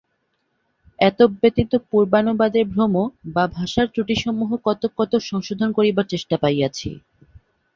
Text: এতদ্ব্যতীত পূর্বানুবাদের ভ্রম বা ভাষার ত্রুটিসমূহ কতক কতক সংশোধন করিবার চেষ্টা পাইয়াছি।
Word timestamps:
এতদ্ব্যতীত 0.99 1.71
পূর্বানুবাদের 1.89 2.65
ভ্রম 2.65 2.93
বা 3.33 3.43
ভাষার 3.47 3.87
ত্রুটিসমূহ 3.93 4.49
কতক 4.65 4.91
কতক 4.97 5.21
সংশোধন 5.23 5.69
করিবার 5.71 6.05
চেষ্টা 6.05 6.35
পাইয়াছি। 6.37 6.89